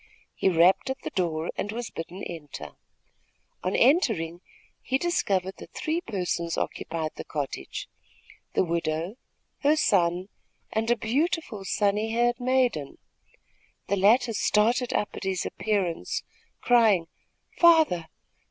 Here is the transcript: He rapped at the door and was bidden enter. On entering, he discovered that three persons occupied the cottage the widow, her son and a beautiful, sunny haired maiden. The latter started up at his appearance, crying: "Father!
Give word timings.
He 0.33 0.49
rapped 0.49 0.89
at 0.89 0.99
the 1.03 1.11
door 1.11 1.51
and 1.55 1.71
was 1.71 1.91
bidden 1.91 2.23
enter. 2.23 2.71
On 3.63 3.75
entering, 3.75 4.41
he 4.81 4.97
discovered 4.97 5.57
that 5.57 5.75
three 5.75 6.01
persons 6.01 6.57
occupied 6.57 7.11
the 7.17 7.23
cottage 7.23 7.87
the 8.53 8.63
widow, 8.63 9.17
her 9.59 9.75
son 9.75 10.29
and 10.73 10.89
a 10.89 10.95
beautiful, 10.95 11.63
sunny 11.65 12.09
haired 12.13 12.39
maiden. 12.39 12.97
The 13.89 13.95
latter 13.95 14.33
started 14.33 14.91
up 14.91 15.09
at 15.15 15.21
his 15.23 15.45
appearance, 15.45 16.23
crying: 16.61 17.05
"Father! 17.59 18.07